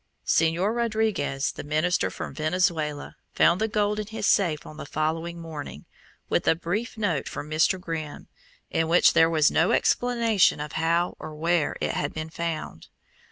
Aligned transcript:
Señor 0.25 0.75
Rodriguez, 0.75 1.51
the 1.51 1.63
minister 1.63 2.09
from 2.09 2.33
Venezuela, 2.33 3.17
found 3.35 3.61
the 3.61 3.67
gold 3.67 3.99
in 3.99 4.07
his 4.07 4.25
safe 4.25 4.65
on 4.65 4.77
the 4.77 4.85
following 4.87 5.39
morning, 5.39 5.85
with 6.27 6.47
a 6.47 6.55
brief 6.55 6.97
note 6.97 7.29
from 7.29 7.47
Mr. 7.51 7.79
Grimm, 7.79 8.27
in 8.71 8.87
which 8.87 9.13
there 9.13 9.29
was 9.29 9.51
no 9.51 9.73
explanation 9.73 10.59
of 10.59 10.71
how 10.71 11.15
or 11.19 11.35
where 11.35 11.75
it 11.79 11.91
had 11.91 12.15
been 12.15 12.31
found.... 12.31 12.87